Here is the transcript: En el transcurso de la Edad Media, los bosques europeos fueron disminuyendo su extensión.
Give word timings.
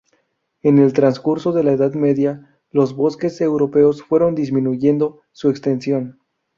En 0.63 0.79
el 0.79 0.93
transcurso 0.93 1.51
de 1.51 1.63
la 1.63 1.73
Edad 1.73 1.93
Media, 1.93 2.57
los 2.71 2.95
bosques 2.95 3.39
europeos 3.39 4.01
fueron 4.01 4.33
disminuyendo 4.33 5.19
su 5.31 5.51
extensión. 5.51 6.17